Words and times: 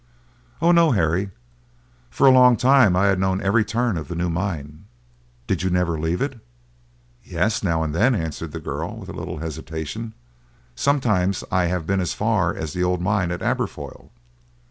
"Oh, 0.63 0.71
no, 0.71 0.93
Harry; 0.93 1.29
for 2.09 2.25
a 2.25 2.31
long 2.31 2.57
time 2.57 2.95
I 2.95 3.05
had 3.05 3.19
known 3.19 3.39
every 3.39 3.63
turn 3.63 3.97
of 3.97 4.07
the 4.07 4.15
new 4.15 4.29
mine." 4.31 4.85
"Did 5.45 5.61
you 5.61 5.69
never 5.69 5.99
leave 5.99 6.23
it?" 6.23 6.39
"Yes, 7.23 7.61
now 7.61 7.83
and 7.83 7.93
then," 7.93 8.15
answered 8.15 8.51
the 8.51 8.59
girl 8.59 8.97
with 8.97 9.09
a 9.09 9.13
little 9.15 9.37
hesitation; 9.41 10.15
"sometimes 10.75 11.43
I 11.51 11.65
have 11.65 11.85
been 11.85 11.99
as 11.99 12.15
far 12.15 12.51
as 12.55 12.73
the 12.73 12.83
old 12.83 12.99
mine 12.99 13.29
of 13.29 13.43
Aberfoyle." 13.43 14.09